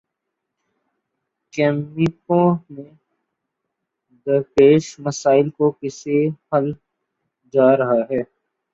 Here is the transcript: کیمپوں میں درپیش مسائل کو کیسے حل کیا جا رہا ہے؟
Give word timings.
کیمپوں 1.53 2.47
میں 2.69 2.89
درپیش 4.27 4.85
مسائل 4.99 5.49
کو 5.49 5.71
کیسے 5.71 6.17
حل 6.51 6.71
کیا 6.73 6.89
جا 7.53 7.67
رہا 7.77 7.99
ہے؟ 8.09 8.21